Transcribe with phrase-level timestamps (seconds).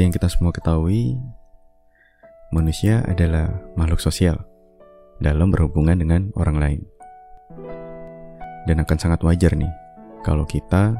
[0.00, 1.20] Seperti yang kita semua ketahui,
[2.56, 4.40] manusia adalah makhluk sosial
[5.20, 6.80] dalam berhubungan dengan orang lain.
[8.64, 9.68] Dan akan sangat wajar nih
[10.24, 10.96] kalau kita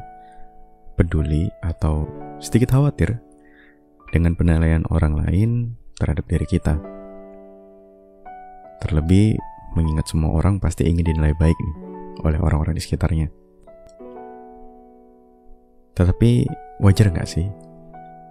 [0.93, 2.05] peduli atau
[2.37, 3.17] sedikit khawatir
[4.13, 6.77] dengan penilaian orang lain terhadap diri kita.
[8.85, 9.33] Terlebih
[9.73, 11.75] mengingat semua orang pasti ingin dinilai baik nih
[12.21, 13.33] oleh orang-orang di sekitarnya.
[15.97, 16.45] Tetapi
[16.85, 17.70] wajar nggak sih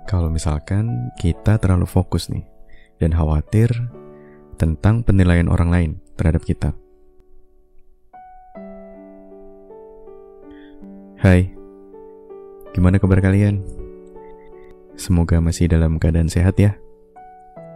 [0.09, 2.47] kalau misalkan kita terlalu fokus nih
[3.01, 3.69] dan khawatir
[4.61, 5.91] tentang penilaian orang lain
[6.21, 6.77] terhadap kita.
[11.21, 11.53] Hai,
[12.73, 13.61] gimana kabar kalian?
[14.97, 16.77] Semoga masih dalam keadaan sehat ya.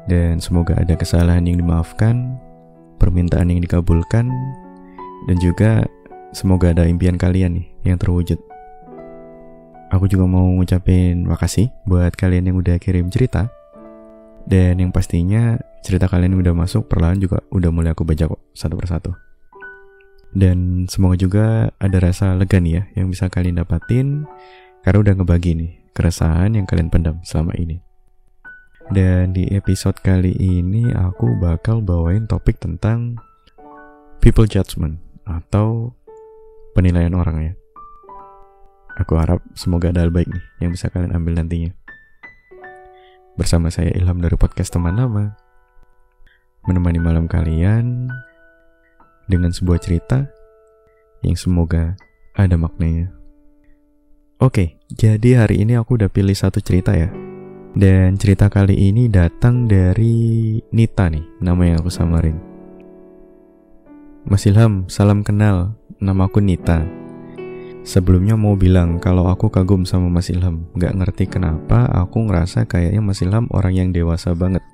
[0.05, 2.36] Dan semoga ada kesalahan yang dimaafkan,
[3.00, 4.28] permintaan yang dikabulkan,
[5.25, 5.88] dan juga
[6.36, 8.36] semoga ada impian kalian nih yang terwujud.
[9.95, 13.47] Aku juga mau ngucapin makasih buat kalian yang udah kirim cerita.
[14.42, 15.55] Dan yang pastinya
[15.87, 19.15] cerita kalian yang udah masuk perlahan juga udah mulai aku baca kok satu persatu.
[20.34, 21.47] Dan semoga juga
[21.78, 24.27] ada rasa lega nih ya yang bisa kalian dapatin
[24.83, 27.78] karena udah ngebagi nih keresahan yang kalian pendam selama ini.
[28.91, 33.15] Dan di episode kali ini aku bakal bawain topik tentang
[34.19, 35.95] people judgment atau
[36.75, 37.55] penilaian orang ya.
[38.95, 41.75] Aku harap semoga ada hal baik nih yang bisa kalian ambil nantinya.
[43.34, 45.34] Bersama saya Ilham dari podcast teman lama.
[46.64, 48.06] Menemani malam kalian
[49.27, 50.31] dengan sebuah cerita
[51.27, 51.98] yang semoga
[52.39, 53.11] ada maknanya.
[54.39, 57.11] Oke, jadi hari ini aku udah pilih satu cerita ya.
[57.75, 62.39] Dan cerita kali ini datang dari Nita nih, nama yang aku samarin.
[64.22, 65.75] Mas Ilham, salam kenal.
[65.99, 67.03] Nama aku Nita.
[67.84, 70.65] Sebelumnya mau bilang kalau aku kagum sama Mas Ilham.
[70.81, 74.65] Gak ngerti kenapa aku ngerasa kayaknya Mas Ilham orang yang dewasa banget.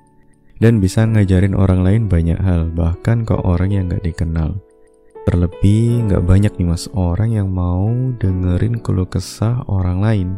[0.63, 4.55] Dan bisa ngajarin orang lain banyak hal, bahkan ke orang yang gak dikenal.
[5.27, 10.29] Terlebih gak banyak nih mas orang yang mau dengerin keluh kesah orang lain.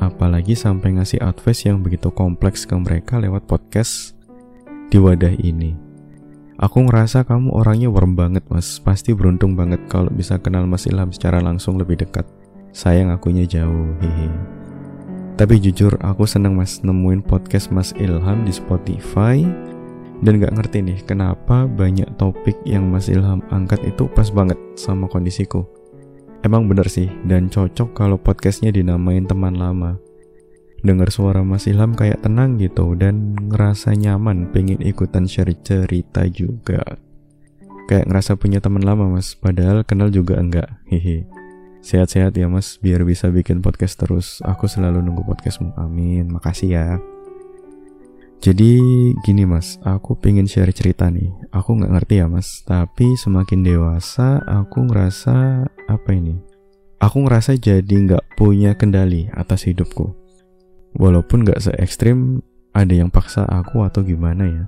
[0.00, 4.16] Apalagi sampai ngasih advice yang begitu kompleks ke mereka lewat podcast
[4.88, 5.89] di wadah ini.
[6.60, 8.76] Aku ngerasa kamu orangnya warm banget mas.
[8.76, 12.28] Pasti beruntung banget kalau bisa kenal Mas Ilham secara langsung lebih dekat.
[12.76, 14.28] Sayang akunya jauh, hehe.
[15.40, 19.40] Tapi jujur aku seneng mas nemuin podcast Mas Ilham di Spotify.
[20.20, 25.08] Dan gak ngerti nih kenapa banyak topik yang Mas Ilham angkat itu pas banget sama
[25.08, 25.64] kondisiku.
[26.44, 29.96] Emang bener sih dan cocok kalau podcastnya dinamain teman lama
[30.80, 36.82] dengar suara Mas Ilham kayak tenang gitu dan ngerasa nyaman pengen ikutan share cerita juga.
[37.90, 39.34] Kayak ngerasa punya teman lama mas.
[39.34, 40.70] Padahal kenal juga enggak.
[40.86, 41.26] Hehe.
[41.82, 44.38] Sehat-sehat ya mas biar bisa bikin podcast terus.
[44.46, 45.74] Aku selalu nunggu podcastmu.
[45.74, 46.30] Amin.
[46.30, 46.86] Makasih ya.
[48.40, 48.80] Jadi
[49.20, 51.28] gini mas, aku pengen share cerita nih.
[51.52, 56.40] Aku nggak ngerti ya mas, tapi semakin dewasa aku ngerasa apa ini?
[57.04, 60.16] Aku ngerasa jadi nggak punya kendali atas hidupku.
[60.98, 62.42] Walaupun gak se ekstrim
[62.74, 64.64] ada yang paksa aku atau gimana ya.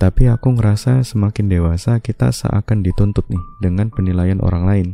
[0.00, 4.88] Tapi aku ngerasa semakin dewasa kita seakan dituntut nih dengan penilaian orang lain.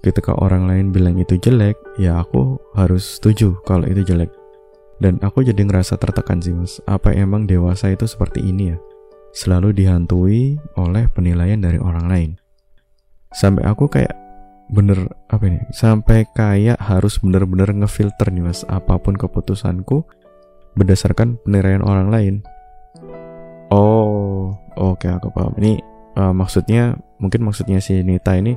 [0.00, 4.30] Ketika orang lain bilang itu jelek, ya aku harus setuju kalau itu jelek.
[5.02, 8.78] Dan aku jadi ngerasa tertekan sih mas, apa emang dewasa itu seperti ini ya?
[9.36, 12.30] Selalu dihantui oleh penilaian dari orang lain.
[13.36, 14.25] Sampai aku kayak
[14.66, 15.60] bener apa ini?
[15.70, 18.66] Sampai kayak harus bener-bener ngefilter nih mas.
[18.66, 20.06] Apa pun keputusanku
[20.76, 22.34] berdasarkan penilaian orang lain.
[23.70, 25.54] Oh oke okay, aku paham.
[25.58, 25.80] Ini
[26.18, 28.54] uh, maksudnya mungkin maksudnya si Nita ini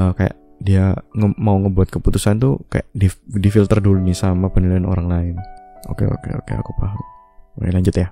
[0.00, 0.34] uh, kayak
[0.64, 5.34] dia nge mau ngebuat keputusan tuh kayak di difilter dulu nih sama penilaian orang lain.
[5.92, 7.00] Oke okay, oke okay, oke okay, aku paham.
[7.60, 8.08] Oke lanjut ya.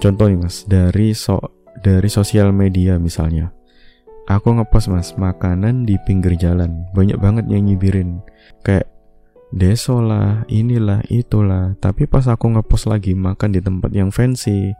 [0.00, 1.38] Contoh nih mas dari so
[1.82, 3.52] dari sosial media misalnya
[4.32, 6.88] Aku ngepost mas makanan di pinggir jalan.
[6.96, 8.24] Banyak banget yang nyibirin
[8.64, 8.88] Kayak
[9.52, 11.76] deso lah, inilah, itulah.
[11.76, 14.72] Tapi pas aku ngepost lagi makan di tempat yang fancy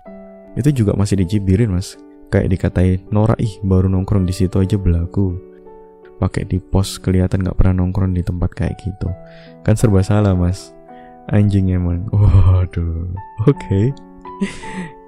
[0.57, 2.01] Itu juga masih dicibirin mas.
[2.33, 5.37] Kayak dikatain Nora ih baru nongkrong di situ aja belagu.
[6.17, 9.13] Pakai di post kelihatan gak pernah nongkrong di tempat kayak gitu.
[9.69, 10.73] Kan serba salah mas.
[11.29, 12.09] Anjing emang.
[12.09, 13.13] Waduh
[13.45, 13.53] Oke.
[13.53, 13.87] Okay.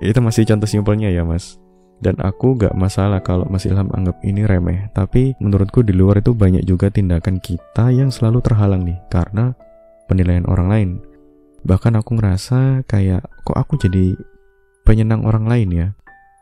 [0.13, 1.64] Itu masih contoh simpelnya ya mas
[2.03, 6.35] dan aku gak masalah kalau Mas Ilham anggap ini remeh, tapi menurutku di luar itu
[6.35, 9.55] banyak juga tindakan kita yang selalu terhalang nih karena
[10.11, 10.91] penilaian orang lain.
[11.65, 14.13] Bahkan aku ngerasa kayak kok aku jadi
[14.85, 15.89] penyenang orang lain ya.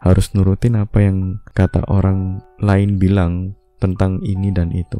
[0.03, 4.99] Harus nurutin apa yang kata orang lain bilang tentang ini dan itu.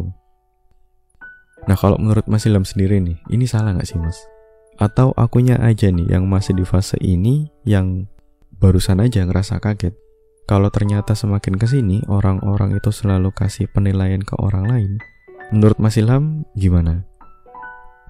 [1.67, 4.19] Nah kalau menurut Mas Ilham sendiri nih, ini salah gak sih Mas?
[4.79, 8.07] Atau akunya aja nih yang masih di fase ini yang
[8.63, 9.95] barusan aja ngerasa kaget.
[10.53, 14.93] Kalau ternyata semakin ke sini orang-orang itu selalu kasih penilaian ke orang lain.
[15.49, 17.09] Menurut Mas Ilham gimana?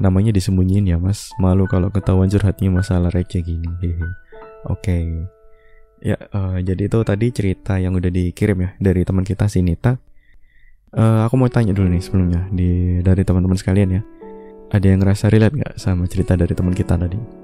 [0.03, 3.95] Namanya disembunyiin ya mas Malu kalau ketahuan curhatnya masalah receh gini Oke
[4.67, 5.05] okay.
[6.03, 9.95] Ya uh, jadi itu tadi cerita yang udah dikirim ya Dari teman kita si Nita
[10.99, 14.03] uh, Aku mau tanya dulu nih sebelumnya di Dari teman-teman sekalian ya
[14.75, 17.42] Ada yang ngerasa relate gak sama cerita dari teman kita tadi?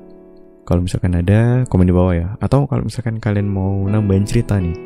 [0.68, 4.76] Kalau misalkan ada komen di bawah ya Atau kalau misalkan kalian mau nambahin cerita nih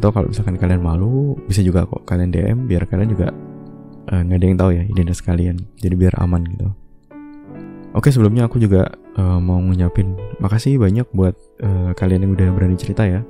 [0.00, 3.28] Atau kalau misalkan kalian malu Bisa juga kok kalian DM Biar kalian juga
[4.08, 6.72] uh, nggak ada yang tahu ya identitas kalian jadi biar aman gitu
[7.90, 8.86] Oke sebelumnya aku juga
[9.18, 13.26] uh, mau ngucapin makasih banyak buat uh, kalian yang udah berani cerita ya.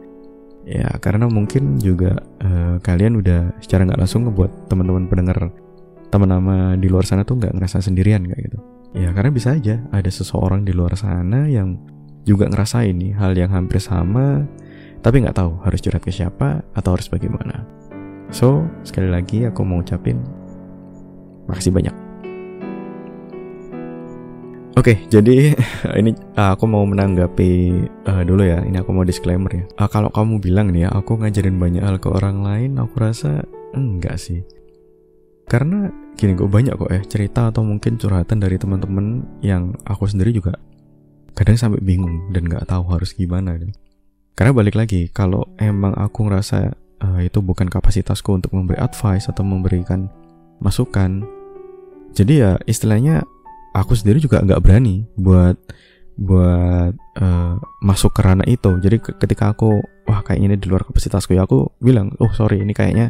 [0.69, 5.49] Ya karena mungkin juga uh, kalian udah secara nggak langsung ngebuat teman-teman pendengar
[6.13, 8.61] teman nama di luar sana tuh nggak ngerasa sendirian kayak gitu.
[8.91, 11.79] Ya karena bisa aja ada seseorang di luar sana yang
[12.27, 14.45] juga ngerasa ini hal yang hampir sama
[15.01, 17.65] tapi nggak tahu harus curhat ke siapa atau harus bagaimana.
[18.31, 20.21] So sekali lagi aku mau ucapin
[21.49, 21.97] makasih banyak.
[24.79, 25.53] Oke, okay, jadi
[26.01, 27.53] ini uh, aku mau menanggapi
[28.07, 28.65] uh, dulu ya.
[28.65, 29.65] Ini aku mau disclaimer ya.
[29.77, 33.45] Uh, kalau kamu bilang nih ya, aku ngajarin banyak hal ke orang lain, aku rasa
[33.77, 34.41] enggak sih.
[35.51, 40.31] Karena gini kok banyak kok ya cerita atau mungkin curhatan dari teman-teman yang aku sendiri
[40.31, 40.55] juga
[41.35, 43.59] kadang sampai bingung dan nggak tahu harus gimana.
[43.59, 43.75] Gitu.
[44.39, 46.71] Karena balik lagi, kalau emang aku ngerasa
[47.03, 50.07] uh, itu bukan kapasitasku untuk memberi advice atau memberikan
[50.63, 51.27] masukan,
[52.15, 53.27] jadi ya istilahnya
[53.75, 55.57] aku sendiri juga nggak berani buat
[56.21, 61.33] buat uh, masuk ke ranah itu jadi ketika aku wah kayak ini di luar kapasitasku
[61.33, 63.09] ya aku bilang oh sorry ini kayaknya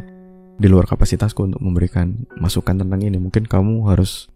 [0.61, 3.17] di luar kapasitasku untuk memberikan masukan tentang ini.
[3.17, 4.29] Mungkin kamu harus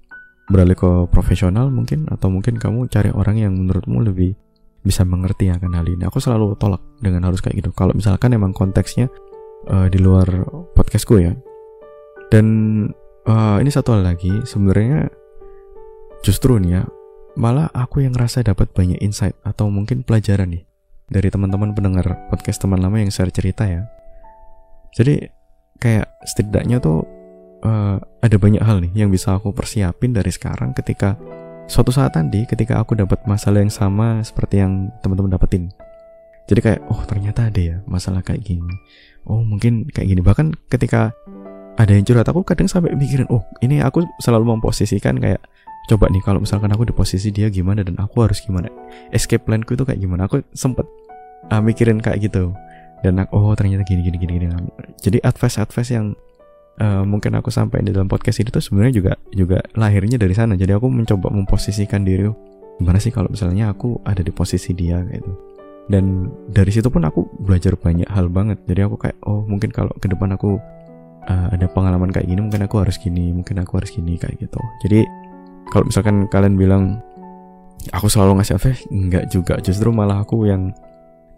[0.49, 4.33] beralih ke profesional mungkin atau mungkin kamu cari orang yang menurutmu lebih
[4.81, 6.09] bisa mengerti akan hal ini.
[6.09, 7.69] Aku selalu tolak dengan harus kayak gitu.
[7.77, 9.09] Kalau misalkan emang konteksnya
[9.69, 10.25] uh, di luar
[10.73, 11.37] podcastku ya.
[12.33, 12.45] Dan
[13.29, 14.33] uh, ini satu hal lagi.
[14.45, 15.09] Sebenarnya
[16.25, 16.83] Justru nih ya,
[17.37, 20.65] malah aku yang ngerasa dapat banyak insight atau mungkin pelajaran nih
[21.05, 23.85] dari teman-teman pendengar podcast teman lama yang share cerita ya.
[24.97, 25.21] Jadi
[25.79, 27.03] kayak setidaknya tuh
[27.65, 31.19] uh, ada banyak hal nih yang bisa aku persiapin dari sekarang ketika
[31.65, 35.73] suatu saat nanti ketika aku dapat masalah yang sama seperti yang teman-teman dapetin.
[36.45, 38.69] Jadi kayak oh ternyata ada ya masalah kayak gini.
[39.25, 41.09] Oh mungkin kayak gini bahkan ketika
[41.75, 45.43] ada yang curhat aku kadang sampai mikirin oh ini aku selalu memposisikan kayak
[45.91, 48.71] coba nih kalau misalkan aku di posisi dia gimana dan aku harus gimana
[49.13, 50.87] escape planku itu kayak gimana aku sempet
[51.51, 52.55] uh, mikirin kayak gitu
[53.03, 54.47] dan aku, oh ternyata gini gini gini gini.
[55.01, 56.15] Jadi advice advice yang
[56.79, 60.55] uh, mungkin aku sampaikan di dalam podcast ini tuh sebenarnya juga juga lahirnya dari sana.
[60.55, 62.27] Jadi aku mencoba memposisikan diri
[62.75, 65.31] gimana sih kalau misalnya aku ada di posisi dia gitu.
[65.85, 68.57] Dan dari situ pun aku belajar banyak hal banget.
[68.65, 70.57] Jadi aku kayak oh mungkin kalau ke depan aku
[71.29, 74.59] uh, ada pengalaman kayak gini mungkin aku harus gini mungkin aku harus gini kayak gitu.
[74.81, 75.05] Jadi
[75.69, 76.83] kalau misalkan kalian bilang
[77.93, 79.61] aku selalu ngasih advice enggak juga.
[79.61, 80.73] Justru malah aku yang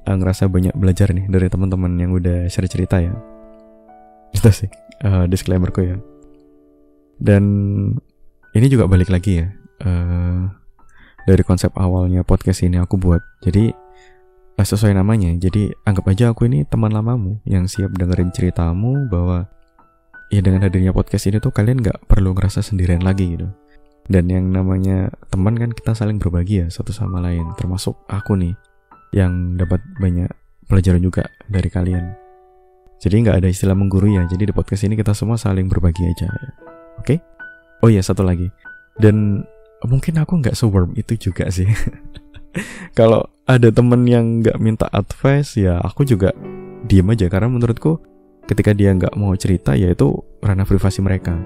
[0.07, 3.11] uh, ngerasa banyak belajar nih dari teman-teman yang udah share cerita ya.
[4.31, 4.71] Itu sih
[5.03, 5.99] uh, disclaimerku ya.
[7.19, 7.43] Dan
[8.55, 9.47] ini juga balik lagi ya
[9.83, 10.47] uh,
[11.27, 13.19] dari konsep awalnya podcast ini aku buat.
[13.43, 13.87] Jadi
[14.57, 15.37] sesuai namanya.
[15.37, 19.45] Jadi anggap aja aku ini teman lamamu yang siap dengerin ceritamu bahwa
[20.33, 23.45] ya dengan hadirnya podcast ini tuh kalian nggak perlu ngerasa sendirian lagi gitu.
[24.07, 28.55] Dan yang namanya teman kan kita saling berbagi ya satu sama lain termasuk aku nih
[29.15, 30.29] yang dapat banyak
[30.67, 32.05] pelajaran juga dari kalian.
[32.97, 34.25] Jadi nggak ada istilah menggurui ya.
[34.25, 36.27] Jadi di podcast ini kita semua saling berbagi aja
[36.97, 37.05] oke?
[37.05, 37.17] Okay?
[37.85, 38.49] oh iya satu lagi.
[38.97, 39.45] Dan
[39.85, 41.69] mungkin aku nggak sewarm itu juga sih.
[42.97, 46.33] Kalau ada temen yang nggak minta advice ya aku juga
[46.89, 47.29] diem aja.
[47.29, 48.01] Karena menurutku
[48.49, 51.37] ketika dia nggak mau cerita ya itu ranah privasi mereka.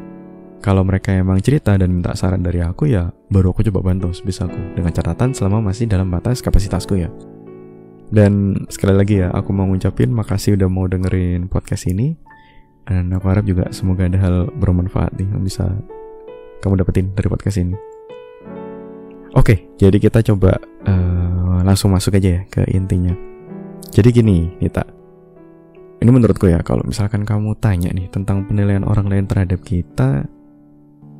[0.62, 4.77] Kalau mereka emang cerita dan minta saran dari aku ya baru aku coba bantu sebisaku
[4.77, 7.10] dengan catatan selama masih dalam batas kapasitasku ya.
[8.12, 12.13] Dan sekali lagi ya, aku mau ngucapin makasih udah mau dengerin podcast ini.
[12.84, 15.63] Dan aku harap juga semoga ada hal bermanfaat nih yang bisa
[16.60, 17.75] kamu dapetin dari podcast ini.
[19.32, 23.15] Oke, jadi kita coba uh, langsung masuk aja ya ke intinya.
[23.96, 24.84] Jadi gini, Nita.
[26.03, 30.27] Ini menurutku ya, kalau misalkan kamu tanya nih tentang penilaian orang lain terhadap kita,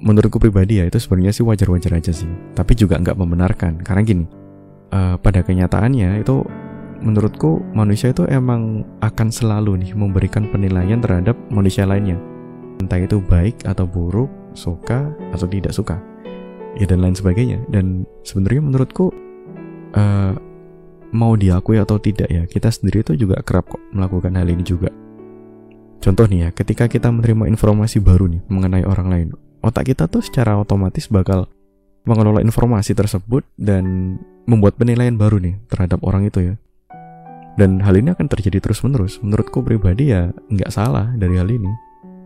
[0.02, 4.26] menurutku pribadi ya itu sebenarnya sih wajar-wajar aja sih tapi juga nggak membenarkan karena gini
[4.90, 6.42] uh, pada kenyataannya itu
[7.02, 12.18] menurutku manusia itu emang akan selalu nih memberikan penilaian terhadap manusia lainnya.
[12.82, 15.98] Entah itu baik atau buruk suka atau tidak suka.
[16.78, 17.62] Ya dan lain sebagainya.
[17.68, 19.12] Dan sebenarnya menurutku
[19.98, 20.34] uh,
[21.12, 24.90] mau diakui atau tidak ya kita sendiri itu juga kerap kok melakukan hal ini juga.
[26.02, 29.30] Contoh nih ya ketika kita menerima informasi baru nih mengenai orang lain
[29.62, 31.46] otak kita tuh secara otomatis bakal
[32.04, 34.18] mengelola informasi tersebut dan
[34.50, 36.54] membuat penilaian baru nih terhadap orang itu ya
[37.60, 41.72] dan hal ini akan terjadi terus menerus menurutku pribadi ya nggak salah dari hal ini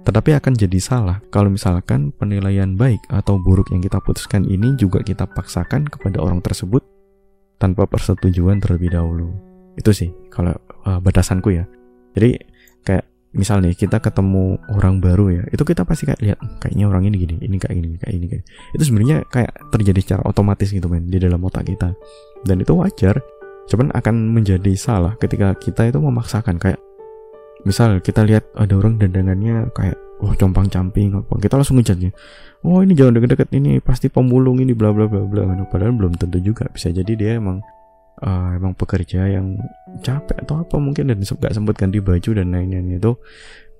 [0.05, 5.01] tetapi akan jadi salah kalau misalkan penilaian baik atau buruk yang kita putuskan ini juga
[5.01, 6.85] kita paksakan kepada orang tersebut
[7.57, 9.33] tanpa persetujuan terlebih dahulu.
[9.73, 10.53] Itu sih kalau
[10.85, 11.65] uh, batasanku ya.
[12.13, 12.37] Jadi
[12.85, 16.85] kayak misal nih kita ketemu orang baru ya, itu kita pasti kayak lihat hmm, kayaknya
[16.87, 18.43] orang ini gini, ini kayak gini, kayak ini kayak.
[18.77, 21.91] Itu sebenarnya kayak terjadi secara otomatis gitu men di dalam otak kita.
[22.45, 23.19] Dan itu wajar.
[23.65, 26.77] Cuman akan menjadi salah ketika kita itu memaksakan kayak
[27.65, 31.33] misal kita lihat ada orang dandangannya kayak wah oh, compang camping apa?
[31.41, 32.13] Kita langsung ngejatnya
[32.65, 35.45] oh ini jangan deket-deket ini pasti pemulung ini bla bla bla bla.
[35.69, 36.65] Padahal belum tentu juga.
[36.73, 37.61] Bisa jadi dia emang
[38.21, 39.59] uh, emang pekerja yang
[40.01, 43.17] capek atau apa mungkin dan gak sempat ganti baju dan lain-lain itu.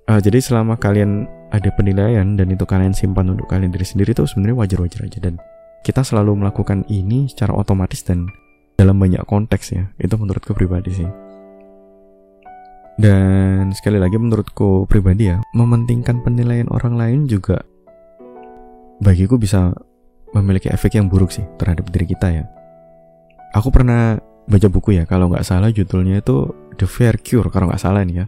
[0.05, 4.21] Uh, jadi selama kalian ada penilaian dan itu kalian simpan untuk kalian diri sendiri itu
[4.29, 5.41] sebenarnya wajar-wajar aja dan
[5.81, 8.29] kita selalu melakukan ini secara otomatis dan
[8.75, 11.09] dalam banyak konteks ya itu menurutku pribadi sih
[12.95, 17.59] dan sekali lagi menurutku pribadi ya, mementingkan penilaian orang lain juga
[19.03, 19.75] bagiku bisa
[20.31, 22.43] memiliki efek yang buruk sih terhadap diri kita ya.
[23.51, 24.15] Aku pernah
[24.47, 26.47] baca buku ya, kalau nggak salah judulnya itu
[26.79, 28.25] The Fair Cure kalau nggak salah nih ya.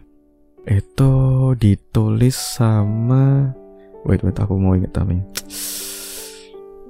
[0.68, 1.12] Itu
[1.56, 3.56] ditulis sama,
[4.04, 5.24] wait wait aku mau ingat namanya.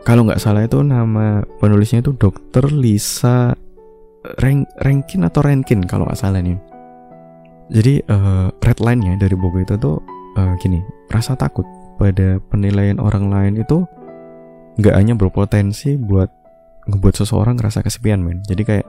[0.08, 3.52] Kalau nggak salah itu nama penulisnya itu Dokter Lisa
[4.40, 6.56] Rank Rankin atau Rankin kalau nggak salah nih
[7.68, 10.00] jadi uh, red line-nya dari buku itu tuh
[10.40, 10.80] uh, gini,
[11.12, 11.68] rasa takut
[12.00, 13.84] pada penilaian orang lain itu
[14.80, 16.32] nggak hanya berpotensi buat
[16.88, 18.40] ngebuat seseorang ngerasa kesepian men.
[18.48, 18.86] Jadi kayak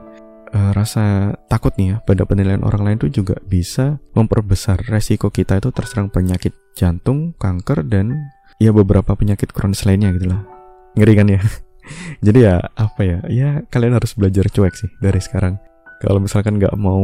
[0.56, 5.60] uh, rasa takut nih ya pada penilaian orang lain itu juga bisa memperbesar resiko kita
[5.60, 10.59] itu terserang penyakit jantung, kanker dan ya beberapa penyakit kronis lainnya gitu lah.
[11.00, 11.40] Ngeri kan ya?
[12.26, 13.18] Jadi ya apa ya?
[13.32, 15.56] Ya kalian harus belajar cuek sih dari sekarang.
[16.04, 17.00] Kalau misalkan nggak mau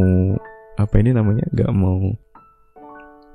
[0.77, 2.13] apa ini namanya nggak mau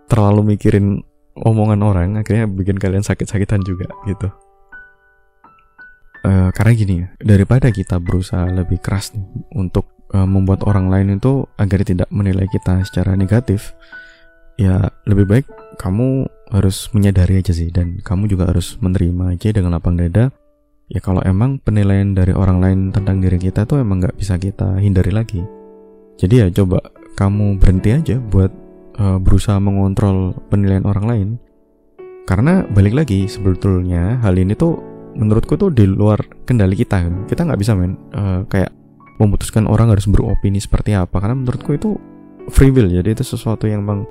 [0.06, 1.02] terlalu mikirin
[1.34, 4.30] omongan orang akhirnya bikin kalian sakit-sakitan juga gitu
[6.28, 9.26] uh, karena gini ya daripada kita berusaha lebih keras nih
[9.58, 13.74] untuk uh, membuat orang lain itu agar tidak menilai kita secara negatif
[14.60, 15.46] ya lebih baik
[15.80, 20.30] kamu harus menyadari aja sih dan kamu juga harus menerima aja dengan lapang dada
[20.92, 24.76] ya kalau emang penilaian dari orang lain tentang diri kita tuh emang nggak bisa kita
[24.84, 25.40] hindari lagi.
[26.20, 26.84] Jadi ya coba
[27.16, 28.52] kamu berhenti aja buat
[29.00, 31.28] uh, berusaha mengontrol penilaian orang lain.
[32.28, 34.78] Karena balik lagi sebetulnya hal ini tuh
[35.16, 37.24] menurutku tuh di luar kendali kita kan.
[37.24, 38.76] Kita nggak bisa men uh, kayak
[39.16, 41.24] memutuskan orang harus beropini seperti apa.
[41.24, 41.96] Karena menurutku itu
[42.52, 42.92] free will.
[42.92, 44.04] Jadi itu sesuatu yang bang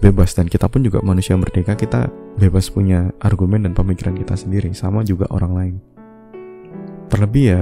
[0.00, 0.32] bebas.
[0.32, 2.08] Dan kita pun juga manusia merdeka kita
[2.40, 5.76] bebas punya argumen dan pemikiran kita sendiri sama juga orang lain
[7.08, 7.60] terlebih ya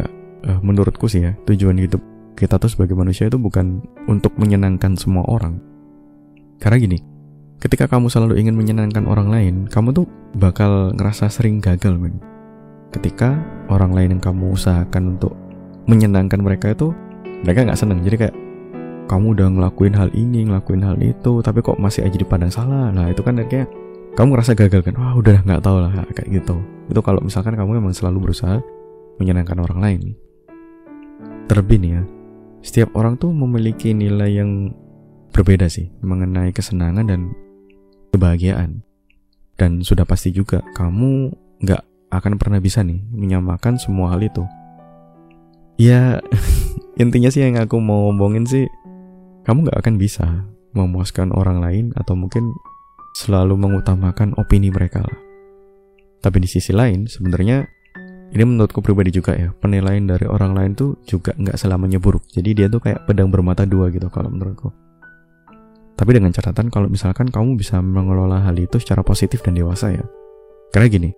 [0.49, 2.01] uh, menurutku sih ya tujuan hidup
[2.35, 5.63] kita tuh sebagai manusia itu bukan untuk menyenangkan semua orang.
[6.59, 6.99] Karena gini,
[7.63, 12.19] ketika kamu selalu ingin menyenangkan orang lain, kamu tuh bakal ngerasa sering gagal, men.
[12.91, 13.39] Ketika
[13.71, 15.35] orang lain yang kamu usahakan untuk
[15.87, 16.91] menyenangkan mereka itu,
[17.47, 18.03] mereka nggak seneng.
[18.03, 18.37] Jadi kayak
[19.07, 22.91] kamu udah ngelakuin hal ini, ngelakuin hal itu, tapi kok masih aja dipandang salah.
[22.91, 23.71] Nah itu kan kayak
[24.15, 24.95] kamu ngerasa gagal kan?
[24.99, 26.57] Wah udah nggak tahu lah kayak gitu.
[26.87, 28.63] Itu kalau misalkan kamu memang selalu berusaha
[29.19, 30.01] menyenangkan orang lain.
[31.47, 32.03] Terlebih nih ya,
[32.65, 34.73] setiap orang tuh memiliki nilai yang
[35.35, 37.21] berbeda sih mengenai kesenangan dan
[38.15, 38.81] kebahagiaan.
[39.55, 41.31] Dan sudah pasti juga kamu
[41.63, 41.83] nggak
[42.15, 44.43] akan pernah bisa nih menyamakan semua hal itu.
[45.79, 46.23] Ya
[47.03, 48.67] intinya sih yang aku mau ngomongin sih
[49.45, 50.27] kamu nggak akan bisa
[50.75, 52.51] memuaskan orang lain atau mungkin
[53.15, 55.19] selalu mengutamakan opini mereka lah.
[56.19, 57.69] Tapi di sisi lain sebenarnya
[58.35, 62.27] ini menurutku pribadi juga ya penilaian dari orang lain tuh juga nggak selamanya buruk.
[62.35, 64.75] Jadi dia tuh kayak pedang bermata dua gitu kalau menurutku.
[65.95, 70.03] Tapi dengan catatan kalau misalkan kamu bisa mengelola hal itu secara positif dan dewasa ya.
[70.75, 71.11] Karena gini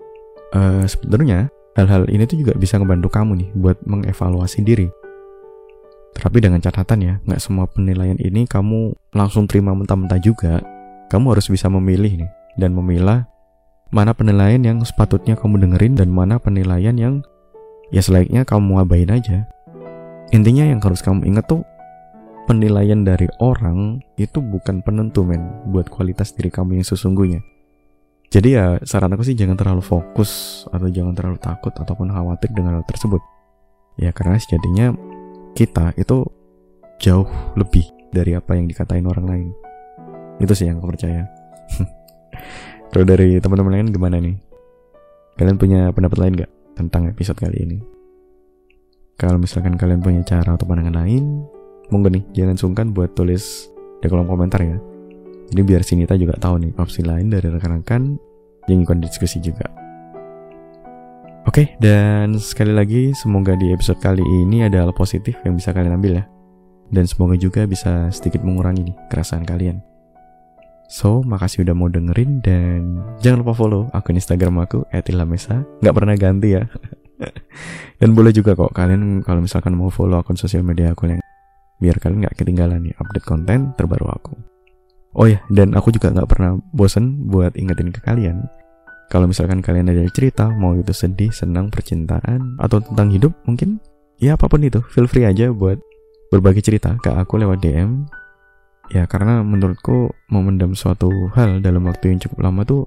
[0.52, 1.49] uh, sebenarnya
[1.80, 4.92] hal-hal ini tuh juga bisa ngebantu kamu nih buat mengevaluasi diri.
[6.12, 10.61] Tapi dengan catatan ya nggak semua penilaian ini kamu langsung terima mentah-mentah juga.
[11.08, 12.30] Kamu harus bisa memilih nih
[12.61, 13.25] dan memilah
[13.95, 17.14] mana penilaian yang sepatutnya kamu dengerin dan mana penilaian yang
[17.95, 19.47] ya selayaknya kamu abain aja.
[20.35, 21.62] Intinya yang harus kamu ingat tuh
[22.50, 27.43] penilaian dari orang itu bukan penentu men buat kualitas diri kamu yang sesungguhnya.
[28.26, 32.83] Jadi ya saran aku sih jangan terlalu fokus atau jangan terlalu takut ataupun khawatir dengan
[32.83, 33.23] hal tersebut.
[34.02, 34.90] Ya karena sejatinya
[35.55, 36.26] kita itu
[36.99, 39.49] jauh lebih dari apa yang dikatain orang lain.
[40.43, 41.31] Itu sih yang aku percaya.
[42.97, 44.33] Kalau dari teman-teman lain gimana nih?
[45.37, 46.49] Kalian punya pendapat lain gak
[46.81, 47.76] tentang episode kali ini?
[49.21, 51.45] Kalau misalkan kalian punya cara atau pandangan lain,
[51.93, 53.69] monggo nih jangan sungkan buat tulis
[54.00, 54.81] di kolom komentar ya.
[55.53, 58.17] Jadi biar Sinita juga tahu nih opsi lain dari rekan-rekan
[58.65, 59.69] yang ikut diskusi juga.
[61.45, 66.00] Oke, dan sekali lagi semoga di episode kali ini ada hal positif yang bisa kalian
[66.00, 66.25] ambil ya.
[66.88, 69.85] Dan semoga juga bisa sedikit mengurangi nih keresahan kalian.
[70.87, 75.66] So, makasih udah mau dengerin dan jangan lupa follow akun Instagram aku @ilhamesa.
[75.83, 76.62] Nggak pernah ganti ya.
[78.00, 81.23] dan boleh juga kok kalian kalau misalkan mau follow akun sosial media aku yang
[81.83, 84.35] biar kalian nggak ketinggalan nih update konten terbaru aku.
[85.16, 88.47] Oh ya, dan aku juga nggak pernah bosen buat ingetin ke kalian.
[89.09, 93.81] Kalau misalkan kalian ada cerita, mau itu sedih, senang, percintaan, atau tentang hidup mungkin,
[94.19, 95.78] ya apa pun itu, feel free aja buat
[96.28, 98.05] berbagi cerita ke aku lewat DM
[98.93, 102.87] ya karena menurutku memendam suatu hal dalam waktu yang cukup lama tuh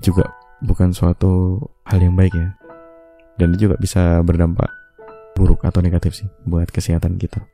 [0.00, 0.28] juga
[0.64, 2.56] bukan suatu hal yang baik ya.
[3.36, 4.72] Dan itu juga bisa berdampak
[5.36, 7.44] buruk atau negatif sih buat kesehatan kita.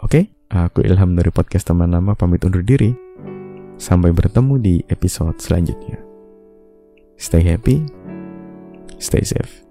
[0.00, 2.92] Oke aku Ilham dari podcast teman lama pamit undur diri.
[3.76, 6.00] Sampai bertemu di episode selanjutnya.
[7.20, 7.84] Stay happy
[8.98, 9.65] stay safe